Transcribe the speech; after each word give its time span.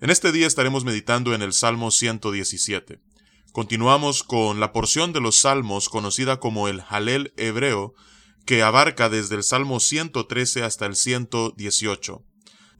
En 0.00 0.10
este 0.10 0.32
día 0.32 0.46
estaremos 0.46 0.84
meditando 0.84 1.34
en 1.34 1.42
el 1.42 1.52
Salmo 1.52 1.90
117. 1.90 3.00
Continuamos 3.52 4.22
con 4.22 4.60
la 4.60 4.72
porción 4.72 5.12
de 5.12 5.20
los 5.20 5.36
Salmos 5.36 5.88
conocida 5.88 6.40
como 6.40 6.68
el 6.68 6.82
Halel 6.88 7.32
hebreo, 7.36 7.94
que 8.44 8.62
abarca 8.62 9.08
desde 9.08 9.36
el 9.36 9.42
Salmo 9.42 9.80
113 9.80 10.64
hasta 10.64 10.86
el 10.86 10.96
118. 10.96 12.22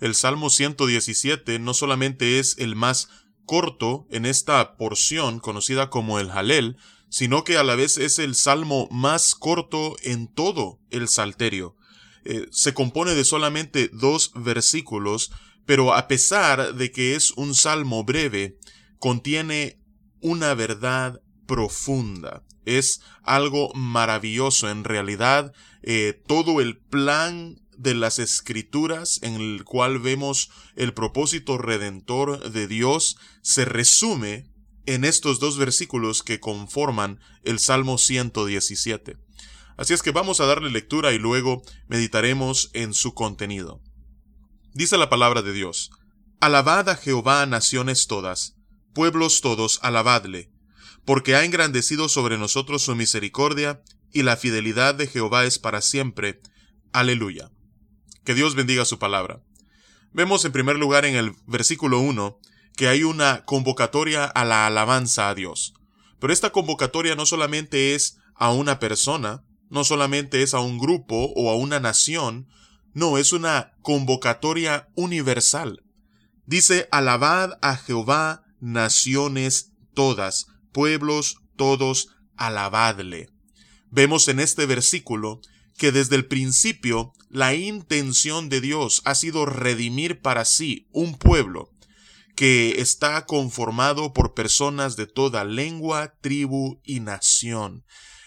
El 0.01 0.15
Salmo 0.15 0.51
117 0.51 1.59
no 1.61 1.73
solamente 1.73 2.39
es 2.39 2.59
el 2.59 2.77
más 2.77 3.09
corto 3.45 4.07
en 4.11 4.27
esta 4.27 4.77
porción 4.77 5.41
conocida 5.41 5.91
como 5.91 6.19
el 6.19 6.31
Halel, 6.31 6.77
sino 7.09 7.45
que 7.45 7.57
a 7.57 7.65
la 7.65 7.77
vez 7.77 7.99
es 7.99 8.19
el 8.19 8.35
salmo 8.35 8.89
más 8.91 9.35
corto 9.35 9.97
en 10.03 10.27
todo 10.27 10.81
el 10.91 11.09
Salterio. 11.09 11.77
Eh, 12.25 12.49
se 12.51 12.75
compone 12.75 13.15
de 13.15 13.25
solamente 13.25 13.91
dos 13.93 14.33
versículos, 14.35 15.31
pero 15.67 15.95
a 15.95 16.09
pesar 16.09 16.75
de 16.75 16.91
que 16.91 17.15
es 17.15 17.31
un 17.33 17.55
salmo 17.55 18.03
breve, 18.05 18.59
contiene 18.99 19.79
una 20.21 20.55
verdad 20.55 21.21
profunda. 21.47 22.43
Es 22.65 23.03
algo 23.23 23.73
maravilloso. 23.75 24.71
En 24.71 24.85
realidad, 24.85 25.53
eh, 25.83 26.21
todo 26.27 26.61
el 26.61 26.79
plan 26.79 27.61
de 27.77 27.95
las 27.95 28.19
escrituras 28.19 29.21
en 29.23 29.35
el 29.35 29.65
cual 29.65 29.99
vemos 29.99 30.51
el 30.77 30.95
propósito 30.95 31.59
redentor 31.59 32.51
de 32.51 32.67
Dios 32.67 33.17
se 33.43 33.65
resume 33.65 34.51
en 34.87 35.05
estos 35.05 35.41
dos 35.41 35.57
versículos 35.57 36.23
que 36.23 36.41
conforman 36.41 37.21
el 37.43 37.59
Salmo 37.59 37.99
117. 37.99 39.17
Así 39.77 39.93
es 39.93 40.03
que 40.03 40.13
vamos 40.13 40.41
a 40.41 40.47
darle 40.47 40.71
lectura 40.71 41.13
y 41.13 41.19
luego 41.19 41.63
meditaremos 41.89 42.71
en 42.75 42.95
su 42.95 43.15
contenido. 43.15 43.81
Dice 44.73 44.99
la 44.99 45.09
palabra 45.09 45.43
de 45.43 45.53
Dios, 45.53 45.91
Alabad 46.41 46.89
a 46.91 46.97
Jehová 46.97 47.47
naciones 47.47 48.07
todas, 48.07 48.57
pueblos 48.93 49.41
todos, 49.41 49.79
alabadle, 49.83 50.51
porque 51.05 51.35
ha 51.35 51.45
engrandecido 51.45 52.09
sobre 52.09 52.39
nosotros 52.39 52.83
su 52.83 52.95
misericordia, 52.95 53.83
y 54.13 54.23
la 54.23 54.37
fidelidad 54.37 54.95
de 54.95 55.07
Jehová 55.07 55.45
es 55.45 55.59
para 55.59 55.81
siempre. 55.81 56.41
Aleluya. 56.93 57.51
Que 58.25 58.35
Dios 58.35 58.55
bendiga 58.55 58.85
su 58.85 58.99
palabra. 58.99 59.43
Vemos 60.13 60.45
en 60.45 60.53
primer 60.53 60.77
lugar 60.77 61.05
en 61.05 61.15
el 61.15 61.35
versículo 61.47 62.01
1 62.01 62.39
que 62.77 62.89
hay 62.89 63.05
una 63.05 63.45
convocatoria 63.45 64.25
a 64.25 64.45
la 64.45 64.67
alabanza 64.67 65.29
a 65.29 65.35
Dios. 65.35 65.75
Pero 66.19 66.33
esta 66.33 66.51
convocatoria 66.51 67.15
no 67.15 67.27
solamente 67.27 67.95
es 67.95 68.19
a 68.35 68.51
una 68.51 68.79
persona, 68.79 69.45
no 69.69 69.85
solamente 69.85 70.43
es 70.43 70.55
a 70.55 70.61
un 70.61 70.79
grupo 70.79 71.33
o 71.37 71.51
a 71.51 71.57
una 71.57 71.81
nación, 71.81 72.49
no, 72.95 73.19
es 73.19 73.33
una 73.33 73.75
convocatoria 73.83 74.89
universal. 74.95 75.83
Dice, 76.47 76.89
alabad 76.93 77.59
a 77.61 77.77
Jehová 77.77 78.45
naciones 78.61 79.73
todas, 79.93 80.47
pueblos 80.73 81.39
todos, 81.57 82.09
alabadle. 82.37 83.31
Vemos 83.91 84.29
en 84.29 84.41
este 84.41 84.67
versículo 84.67 85.41
que 85.77 85.93
desde 85.93 86.17
el 86.17 86.27
principio 86.27 87.13
la 87.29 87.55
intención 87.55 88.49
de 88.49 88.61
Dios 88.61 89.03
ha 89.05 89.15
sido 89.15 89.47
redimir 89.47 90.21
para 90.21 90.45
sí 90.45 90.89
un 90.93 91.17
pueblo 91.17 91.71
que 92.37 92.81
está 92.81 93.27
conformado 93.27 94.13
por 94.13 94.35
personas 94.35 94.97
de 94.97 95.07
toda 95.07 95.45
lengua, 95.45 96.15
tribu 96.21 96.81
y 96.85 97.01
nación. 97.01 97.85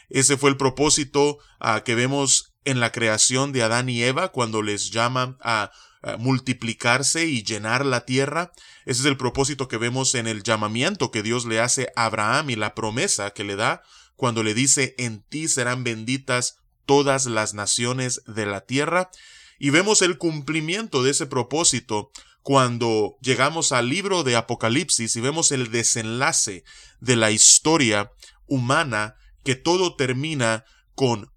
Ese 0.10 0.38
fue 0.38 0.50
el 0.50 0.58
propósito 0.58 1.40
ah, 1.60 1.84
que 1.84 1.96
vemos 1.96 2.54
en 2.64 2.80
la 2.80 2.92
creación 2.92 3.52
de 3.52 3.64
Adán 3.64 3.90
y 3.90 4.04
Eva 4.04 4.32
cuando 4.32 4.62
les 4.62 4.92
llama 4.92 5.38
a, 5.42 5.72
a 6.02 6.18
multiplicarse 6.18 7.26
y 7.26 7.44
llenar 7.44 7.86
la 7.86 8.06
tierra. 8.06 8.52
Ese 8.86 9.02
es 9.02 9.06
el 9.06 9.18
propósito 9.18 9.68
que 9.68 9.78
vemos 9.78 10.16
en 10.16 10.28
el 10.28 10.44
llamamiento 10.44 11.12
que 11.12 11.24
Dios 11.24 11.46
le 11.46 11.60
hace 11.60 11.92
a 11.96 12.06
Abraham 12.06 12.50
y 12.50 12.56
la 12.56 12.76
promesa 12.76 13.32
que 13.32 13.44
le 13.44 13.56
da 13.56 13.84
cuando 14.16 14.44
le 14.44 14.54
dice 14.54 14.96
en 14.98 15.22
ti 15.24 15.48
serán 15.48 15.84
benditas 15.84 16.58
todas 16.88 17.28
las 17.28 17.54
naciones 17.54 18.24
de 18.26 18.48
la 18.48 18.62
tierra. 18.62 19.12
Y 19.60 19.70
vemos 19.70 20.02
el 20.02 20.18
cumplimiento 20.18 21.04
de 21.04 21.12
ese 21.12 21.28
propósito 21.28 22.10
cuando 22.42 23.18
llegamos 23.22 23.72
al 23.72 23.90
libro 23.90 24.24
de 24.24 24.36
Apocalipsis 24.36 25.16
y 25.16 25.22
vemos 25.22 25.52
el 25.52 25.70
desenlace 25.70 26.64
de 27.00 27.16
la 27.16 27.30
historia 27.30 28.12
humana 28.48 29.16
que 29.44 29.56
todo 29.56 29.96
termina 29.96 30.66
con 30.96 31.32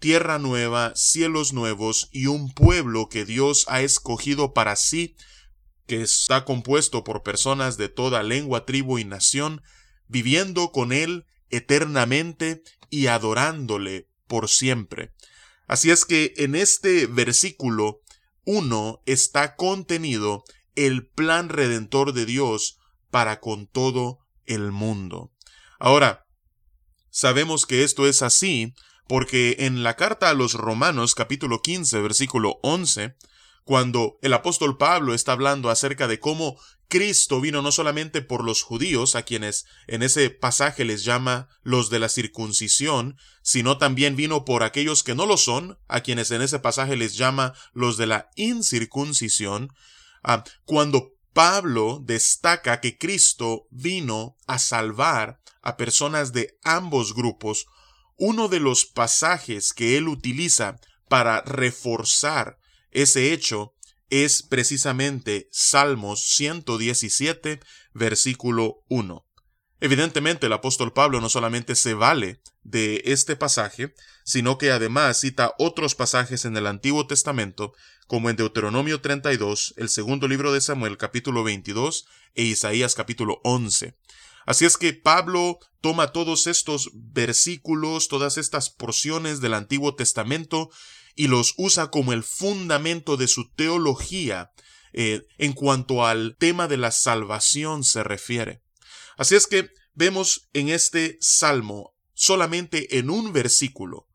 tierra 0.00 0.38
nueva, 0.38 0.92
cielos 0.94 1.52
nuevos 1.52 2.08
y 2.12 2.26
un 2.26 2.52
pueblo 2.52 3.08
que 3.08 3.24
Dios 3.24 3.66
ha 3.68 3.82
escogido 3.82 4.52
para 4.52 4.76
sí, 4.76 5.16
que 5.86 6.02
está 6.02 6.44
compuesto 6.44 7.04
por 7.04 7.22
personas 7.22 7.76
de 7.76 7.88
toda 7.88 8.22
lengua, 8.22 8.66
tribu 8.66 8.98
y 8.98 9.04
nación, 9.04 9.62
viviendo 10.06 10.72
con 10.72 10.92
Él 10.92 11.26
eternamente 11.50 12.62
y 12.90 13.06
adorándole 13.06 14.08
por 14.28 14.48
siempre. 14.48 15.12
Así 15.66 15.90
es 15.90 16.04
que 16.04 16.34
en 16.36 16.54
este 16.54 17.06
versículo 17.06 18.00
1 18.44 19.02
está 19.04 19.56
contenido 19.56 20.44
el 20.76 21.06
plan 21.06 21.48
redentor 21.48 22.12
de 22.12 22.24
Dios 22.24 22.78
para 23.10 23.40
con 23.40 23.66
todo 23.66 24.20
el 24.46 24.70
mundo. 24.70 25.32
Ahora, 25.78 26.26
sabemos 27.10 27.66
que 27.66 27.84
esto 27.84 28.06
es 28.06 28.22
así 28.22 28.74
porque 29.08 29.56
en 29.60 29.82
la 29.82 29.96
carta 29.96 30.28
a 30.28 30.34
los 30.34 30.54
Romanos 30.54 31.14
capítulo 31.14 31.62
15 31.62 32.00
versículo 32.00 32.60
11, 32.62 33.16
cuando 33.64 34.18
el 34.22 34.32
apóstol 34.32 34.78
Pablo 34.78 35.12
está 35.14 35.32
hablando 35.32 35.68
acerca 35.68 36.08
de 36.08 36.20
cómo 36.20 36.58
Cristo 36.88 37.40
vino 37.40 37.60
no 37.60 37.70
solamente 37.70 38.22
por 38.22 38.42
los 38.42 38.62
judíos, 38.62 39.14
a 39.14 39.22
quienes 39.22 39.66
en 39.86 40.02
ese 40.02 40.30
pasaje 40.30 40.84
les 40.84 41.04
llama 41.04 41.48
los 41.62 41.90
de 41.90 41.98
la 41.98 42.08
circuncisión, 42.08 43.16
sino 43.42 43.76
también 43.76 44.16
vino 44.16 44.44
por 44.44 44.62
aquellos 44.62 45.02
que 45.02 45.14
no 45.14 45.26
lo 45.26 45.36
son, 45.36 45.78
a 45.86 46.00
quienes 46.00 46.30
en 46.30 46.40
ese 46.40 46.58
pasaje 46.58 46.96
les 46.96 47.16
llama 47.16 47.54
los 47.72 47.98
de 47.98 48.06
la 48.06 48.30
incircuncisión, 48.36 49.70
ah, 50.22 50.44
cuando 50.64 51.12
Pablo 51.34 52.00
destaca 52.02 52.80
que 52.80 52.96
Cristo 52.96 53.68
vino 53.70 54.36
a 54.46 54.58
salvar 54.58 55.40
a 55.60 55.76
personas 55.76 56.32
de 56.32 56.58
ambos 56.64 57.14
grupos, 57.14 57.66
uno 58.16 58.48
de 58.48 58.60
los 58.60 58.86
pasajes 58.86 59.72
que 59.72 59.96
él 59.96 60.08
utiliza 60.08 60.80
para 61.08 61.42
reforzar 61.42 62.58
ese 62.90 63.32
hecho 63.32 63.74
es 64.10 64.42
precisamente 64.42 65.48
Salmos 65.52 66.24
117, 66.36 67.60
versículo 67.92 68.84
1. 68.88 69.24
Evidentemente 69.80 70.46
el 70.46 70.52
apóstol 70.52 70.92
Pablo 70.92 71.20
no 71.20 71.28
solamente 71.28 71.76
se 71.76 71.94
vale 71.94 72.40
de 72.62 73.02
este 73.04 73.36
pasaje, 73.36 73.94
sino 74.24 74.58
que 74.58 74.72
además 74.72 75.20
cita 75.20 75.54
otros 75.58 75.94
pasajes 75.94 76.44
en 76.44 76.56
el 76.56 76.66
Antiguo 76.66 77.06
Testamento, 77.06 77.72
como 78.08 78.28
en 78.28 78.36
Deuteronomio 78.36 79.00
32, 79.00 79.74
el 79.76 79.88
segundo 79.88 80.26
libro 80.26 80.52
de 80.52 80.60
Samuel 80.60 80.96
capítulo 80.96 81.44
22 81.44 82.06
e 82.34 82.42
Isaías 82.42 82.94
capítulo 82.94 83.40
11. 83.44 83.96
Así 84.46 84.64
es 84.64 84.78
que 84.78 84.94
Pablo 84.94 85.58
toma 85.80 86.10
todos 86.10 86.46
estos 86.46 86.90
versículos, 86.94 88.08
todas 88.08 88.38
estas 88.38 88.70
porciones 88.70 89.40
del 89.40 89.54
Antiguo 89.54 89.94
Testamento 89.94 90.70
y 91.18 91.26
los 91.26 91.54
usa 91.56 91.90
como 91.90 92.12
el 92.12 92.22
fundamento 92.22 93.16
de 93.16 93.26
su 93.26 93.50
teología 93.50 94.52
eh, 94.92 95.26
en 95.36 95.52
cuanto 95.52 96.06
al 96.06 96.36
tema 96.38 96.68
de 96.68 96.76
la 96.76 96.92
salvación 96.92 97.82
se 97.82 98.04
refiere. 98.04 98.62
Así 99.16 99.34
es 99.34 99.48
que 99.48 99.68
vemos 99.94 100.48
en 100.52 100.68
este 100.68 101.18
salmo 101.20 101.96
solamente 102.14 102.98
en 102.98 103.10
un 103.10 103.32
versículo 103.32 104.06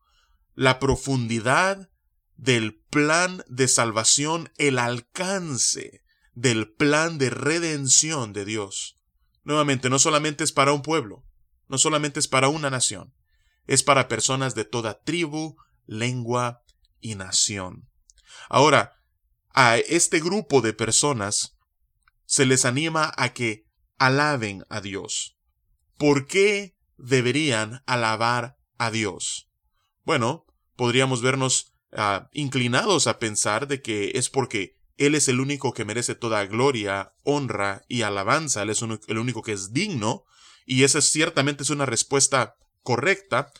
la 0.54 0.78
profundidad 0.78 1.90
del 2.36 2.82
plan 2.88 3.44
de 3.48 3.68
salvación, 3.68 4.50
el 4.56 4.78
alcance 4.78 6.02
del 6.32 6.72
plan 6.72 7.18
de 7.18 7.28
redención 7.28 8.32
de 8.32 8.46
Dios. 8.46 8.98
Nuevamente, 9.42 9.90
no 9.90 9.98
solamente 9.98 10.42
es 10.42 10.52
para 10.52 10.72
un 10.72 10.80
pueblo, 10.80 11.22
no 11.68 11.76
solamente 11.76 12.18
es 12.18 12.28
para 12.28 12.48
una 12.48 12.70
nación, 12.70 13.12
es 13.66 13.82
para 13.82 14.08
personas 14.08 14.54
de 14.54 14.64
toda 14.64 15.02
tribu, 15.02 15.56
lengua 15.86 16.63
y 17.04 17.14
nación. 17.14 17.88
Ahora, 18.48 18.96
a 19.52 19.76
este 19.76 20.18
grupo 20.18 20.62
de 20.62 20.72
personas 20.72 21.56
se 22.24 22.46
les 22.46 22.64
anima 22.64 23.12
a 23.16 23.34
que 23.34 23.66
alaben 23.98 24.64
a 24.70 24.80
Dios. 24.80 25.36
¿Por 25.98 26.26
qué 26.26 26.74
deberían 26.96 27.82
alabar 27.86 28.56
a 28.78 28.90
Dios? 28.90 29.50
Bueno, 30.04 30.46
podríamos 30.76 31.20
vernos 31.20 31.74
ah, 31.92 32.28
inclinados 32.32 33.06
a 33.06 33.18
pensar 33.18 33.68
de 33.68 33.82
que 33.82 34.12
es 34.14 34.30
porque 34.30 34.76
Él 34.96 35.14
es 35.14 35.28
el 35.28 35.40
único 35.40 35.72
que 35.72 35.84
merece 35.84 36.14
toda 36.14 36.46
gloria, 36.46 37.12
honra 37.22 37.82
y 37.86 38.02
alabanza, 38.02 38.62
Él 38.62 38.70
es 38.70 38.82
el 38.82 39.18
único 39.18 39.42
que 39.42 39.52
es 39.52 39.72
digno, 39.72 40.24
y 40.64 40.84
esa 40.84 41.02
ciertamente 41.02 41.62
es 41.62 41.70
una 41.70 41.86
respuesta 41.86 42.56
correcta, 42.82 43.52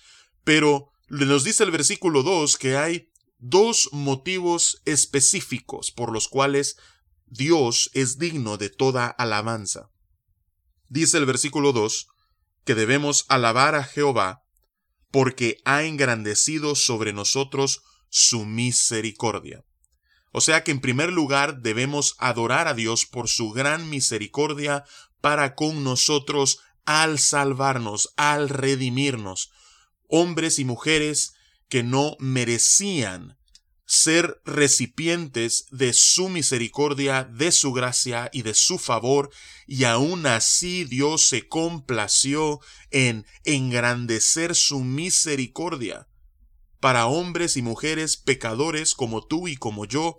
pero 0.44 0.93
nos 1.08 1.44
dice 1.44 1.62
el 1.62 1.70
versículo 1.70 2.23
2 2.23 2.56
que 2.56 2.76
hay 2.76 3.11
dos 3.46 3.91
motivos 3.93 4.81
específicos 4.87 5.91
por 5.91 6.11
los 6.11 6.29
cuales 6.29 6.79
Dios 7.26 7.91
es 7.93 8.17
digno 8.19 8.56
de 8.56 8.70
toda 8.70 9.06
alabanza. 9.06 9.91
Dice 10.88 11.19
el 11.19 11.26
versículo 11.26 11.73
2 11.75 12.08
que 12.64 12.75
debemos 12.75 13.26
alabar 13.29 13.75
a 13.75 13.85
Jehová 13.85 14.44
porque 15.11 15.61
ha 15.67 15.82
engrandecido 15.82 16.75
sobre 16.75 17.12
nosotros 17.12 17.82
su 18.08 18.46
misericordia. 18.46 19.62
O 20.32 20.41
sea 20.41 20.64
que 20.64 20.70
en 20.70 20.81
primer 20.81 21.12
lugar 21.12 21.61
debemos 21.61 22.17
adorar 22.19 22.67
a 22.67 22.73
Dios 22.73 23.05
por 23.05 23.29
su 23.29 23.50
gran 23.50 23.91
misericordia 23.91 24.85
para 25.20 25.55
con 25.55 25.85
nosotros 25.85 26.61
al 26.87 27.19
salvarnos, 27.19 28.14
al 28.17 28.49
redimirnos. 28.49 29.50
Hombres 30.08 30.58
y 30.58 30.64
mujeres 30.64 31.35
que 31.69 31.83
no 31.83 32.17
merecían 32.19 33.39
ser 33.87 34.41
recipientes 34.45 35.67
de 35.71 35.93
su 35.93 36.29
misericordia, 36.29 37.25
de 37.25 37.53
su 37.53 37.73
gracia 37.73 38.31
y 38.33 38.43
de 38.43 38.55
su 38.55 38.79
favor, 38.79 39.31
y 39.67 39.85
aún 39.85 40.27
así 40.27 40.85
Dios 40.85 41.29
se 41.29 41.49
complació 41.49 42.61
en 42.91 43.27
engrandecer 43.45 44.55
su 44.55 44.81
misericordia 44.81 46.09
para 46.85 47.07
hombres 47.07 47.57
y 47.57 47.63
mujeres 47.63 48.19
pecadores 48.19 48.95
como 48.95 49.27
tú 49.27 49.49
y 49.49 49.57
como 49.57 49.87
yo, 49.87 50.19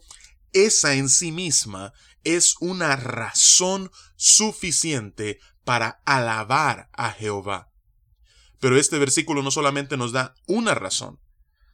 esa 0.51 0.95
en 0.95 1.09
sí 1.09 1.31
misma 1.31 1.93
es 2.23 2.55
una 2.59 2.95
razón 2.95 3.91
suficiente 4.15 5.39
para 5.63 6.01
alabar 6.05 6.89
a 6.93 7.11
Jehová. 7.11 7.71
Pero 8.59 8.79
este 8.79 8.97
versículo 8.97 9.43
no 9.43 9.51
solamente 9.51 9.95
nos 9.95 10.11
da 10.11 10.33
una 10.47 10.73
razón, 10.73 11.19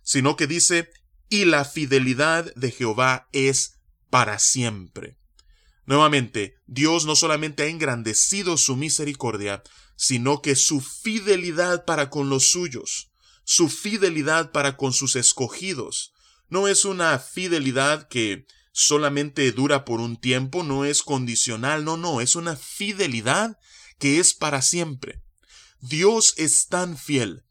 sino 0.01 0.36
que 0.36 0.48
dice, 0.48 0.89
y 1.30 1.45
la 1.45 1.65
fidelidad 1.65 2.53
de 2.56 2.71
Jehová 2.71 3.30
es 3.31 3.80
para 4.09 4.39
siempre. 4.39 5.18
Nuevamente, 5.86 6.56
Dios 6.68 7.06
no 7.06 7.15
solamente 7.15 7.63
ha 7.63 7.68
engrandecido 7.68 8.57
su 8.57 8.75
misericordia, 8.75 9.63
sino 9.95 10.42
que 10.42 10.56
su 10.56 10.81
fidelidad 10.81 11.86
para 11.86 12.09
con 12.09 12.30
los 12.30 12.51
suyos, 12.51 13.12
su 13.44 13.69
fidelidad 13.69 14.51
para 14.51 14.77
con 14.77 14.94
sus 14.94 15.15
escogidos, 15.15 16.13
no 16.50 16.68
es 16.68 16.86
una 16.86 17.18
fidelidad 17.19 18.07
que 18.07 18.45
solamente 18.74 19.51
dura 19.51 19.86
por 19.86 20.00
un 20.00 20.18
tiempo, 20.19 20.63
no 20.63 20.86
es 20.86 21.01
condicional, 21.01 21.86
no, 21.86 21.98
no, 21.98 22.21
es 22.21 22.36
una 22.36 22.56
fidelidad 22.56 23.57
que 24.00 24.19
es 24.19 24.33
para 24.33 24.62
siempre. 24.62 25.21
Dios 25.80 26.33
es 26.38 26.68
tan 26.68 26.98
fiel 26.98 27.44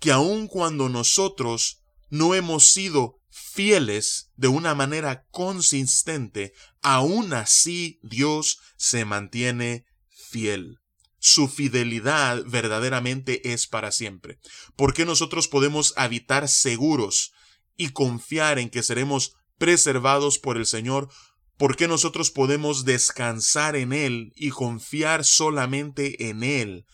que 0.00 0.12
aun 0.12 0.48
cuando 0.48 0.88
nosotros 0.88 1.81
no 2.12 2.34
hemos 2.34 2.66
sido 2.66 3.18
fieles 3.30 4.32
de 4.36 4.48
una 4.48 4.74
manera 4.74 5.24
consistente, 5.30 6.52
aún 6.82 7.32
así 7.32 8.00
Dios 8.02 8.58
se 8.76 9.06
mantiene 9.06 9.86
fiel. 10.10 10.78
Su 11.18 11.48
fidelidad 11.48 12.44
verdaderamente 12.44 13.54
es 13.54 13.66
para 13.66 13.92
siempre. 13.92 14.38
¿Por 14.76 14.92
qué 14.92 15.06
nosotros 15.06 15.48
podemos 15.48 15.94
habitar 15.96 16.48
seguros 16.48 17.32
y 17.78 17.88
confiar 17.88 18.58
en 18.58 18.68
que 18.68 18.82
seremos 18.82 19.32
preservados 19.56 20.38
por 20.38 20.58
el 20.58 20.66
Señor? 20.66 21.08
¿Por 21.56 21.76
qué 21.76 21.88
nosotros 21.88 22.30
podemos 22.30 22.84
descansar 22.84 23.74
en 23.74 23.94
Él 23.94 24.34
y 24.36 24.50
confiar 24.50 25.24
solamente 25.24 26.28
en 26.28 26.42
Él 26.42 26.84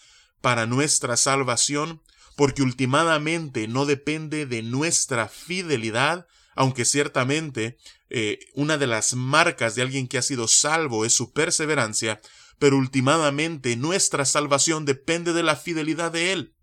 para 0.41 0.67
nuestra 0.67 1.17
salvación? 1.17 2.03
Porque 2.39 2.63
últimamente 2.63 3.67
no 3.67 3.85
depende 3.85 4.47
de 4.47 4.63
nuestra 4.63 5.27
fidelidad, 5.27 6.29
aunque 6.55 6.85
ciertamente 6.85 7.79
eh, 8.11 8.39
una 8.55 8.79
de 8.79 8.87
las 8.87 9.15
marcas 9.15 9.75
de 9.75 9.83
alguien 9.83 10.07
que 10.07 10.19
ha 10.19 10.23
sido 10.23 10.47
salvo 10.47 11.05
es 11.05 11.13
su 11.13 11.33
perseverancia, 11.33 12.21
pero 12.61 12.77
últimamente 12.77 13.75
nuestra 13.75 14.25
salvación 14.25 14.85
depende 14.85 15.33
de 15.33 15.43
la 15.43 15.57
fidelidad 15.57 16.13
de 16.13 16.31
Él. 16.31 16.55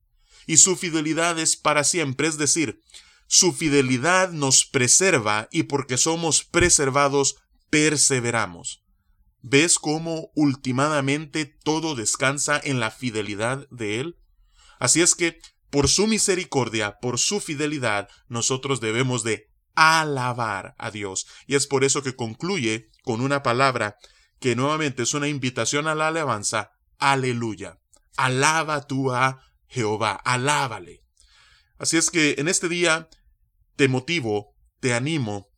Y 0.48 0.57
su 0.57 0.77
fidelidad 0.77 1.38
es 1.39 1.57
para 1.57 1.83
siempre, 1.83 2.30
es 2.30 2.38
decir, 2.38 2.81
su 3.28 3.51
fidelidad 3.51 4.31
nos 4.31 4.63
preserva 4.63 5.50
y 5.51 5.63
porque 5.63 5.98
somos 5.98 6.45
preservados, 6.45 7.36
perseveramos. 7.69 8.81
¿Ves 9.42 9.78
cómo 9.78 10.31
últimamente 10.36 11.45
todo 11.45 11.95
descansa 11.95 12.62
en 12.63 12.80
la 12.80 12.92
fidelidad 12.92 13.68
de 13.71 14.00
Él? 14.00 14.16
Así 14.80 15.01
es 15.01 15.16
que, 15.16 15.39
por 15.70 15.88
su 15.90 16.08
misericordia, 16.08 16.98
por 17.02 17.20
su 17.20 17.40
fidelidad, 17.40 18.10
nosotros 18.28 18.80
debemos 18.80 19.24
de 19.24 19.50
alabar 19.76 20.76
a 20.78 20.92
Dios. 20.92 21.28
Y 21.48 21.56
es 21.56 21.68
por 21.68 21.84
eso 21.84 22.02
que 22.02 22.16
concluye 22.16 22.90
con 23.04 23.22
una 23.22 23.44
palabra 23.44 23.98
que 24.40 24.56
nuevamente 24.56 25.04
es 25.04 25.14
una 25.14 25.28
invitación 25.28 25.88
a 25.88 25.96
la 25.96 26.08
alabanza. 26.08 26.72
Aleluya. 26.98 27.80
Alaba 28.18 28.88
tú 28.88 29.12
a 29.12 29.42
Jehová. 29.68 30.14
Alábale. 30.14 31.04
Así 31.78 31.98
es 31.98 32.10
que 32.10 32.36
en 32.38 32.48
este 32.48 32.70
día 32.70 33.10
te 33.76 33.88
motivo, 33.88 34.56
te 34.80 34.94
animo 34.94 35.50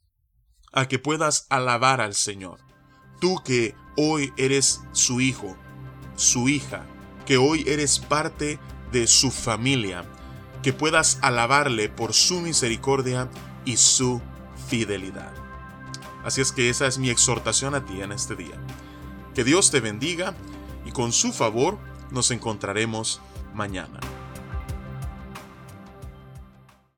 a 0.72 0.88
que 0.88 1.00
puedas 1.00 1.46
alabar 1.50 2.02
al 2.02 2.16
Señor. 2.16 2.60
Tú 3.20 3.42
que 3.44 3.76
hoy 3.96 4.34
eres 4.38 4.82
su 4.92 5.22
hijo, 5.22 5.58
su 6.16 6.50
hija, 6.50 6.86
que 7.26 7.38
hoy 7.38 7.64
eres 7.68 8.00
parte 8.00 8.60
de 8.92 9.08
su 9.08 9.32
familia, 9.32 10.04
que 10.64 10.74
puedas 10.74 11.20
alabarle 11.22 11.90
por 11.90 12.14
su 12.14 12.42
misericordia 12.42 13.30
y 13.66 13.78
su 13.78 14.22
fidelidad. 14.68 15.34
Así 16.24 16.42
es 16.42 16.52
que 16.52 16.70
esa 16.70 16.88
es 16.88 16.98
mi 16.98 17.10
exhortación 17.10 17.76
a 17.76 17.86
ti 17.86 18.02
en 18.02 18.12
este 18.12 18.36
día. 18.36 18.56
Que 19.34 19.44
Dios 19.44 19.72
te 19.72 19.80
bendiga 19.80 20.36
y 20.86 20.92
con 20.92 21.14
su 21.14 21.32
favor 21.32 21.78
nos 22.12 22.32
encontraremos 22.32 23.22
mañana. 23.54 24.00